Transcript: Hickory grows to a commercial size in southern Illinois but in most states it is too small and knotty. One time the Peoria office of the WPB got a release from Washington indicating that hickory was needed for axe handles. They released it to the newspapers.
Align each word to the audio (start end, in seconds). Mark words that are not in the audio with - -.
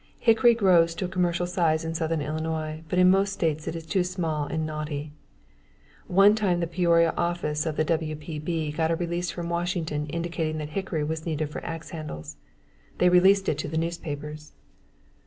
Hickory 0.17 0.55
grows 0.55 0.95
to 0.95 1.05
a 1.05 1.07
commercial 1.07 1.45
size 1.45 1.85
in 1.85 1.93
southern 1.93 2.23
Illinois 2.23 2.81
but 2.89 2.97
in 2.97 3.11
most 3.11 3.33
states 3.33 3.67
it 3.67 3.75
is 3.75 3.85
too 3.85 4.03
small 4.03 4.47
and 4.47 4.65
knotty. 4.65 5.11
One 6.07 6.33
time 6.33 6.59
the 6.59 6.65
Peoria 6.65 7.13
office 7.15 7.67
of 7.67 7.75
the 7.77 7.85
WPB 7.85 8.75
got 8.75 8.89
a 8.89 8.95
release 8.95 9.29
from 9.29 9.47
Washington 9.47 10.07
indicating 10.07 10.57
that 10.57 10.69
hickory 10.69 11.03
was 11.03 11.27
needed 11.27 11.51
for 11.51 11.63
axe 11.63 11.91
handles. 11.91 12.37
They 12.97 13.09
released 13.09 13.47
it 13.47 13.59
to 13.59 13.67
the 13.67 13.77
newspapers. 13.77 14.53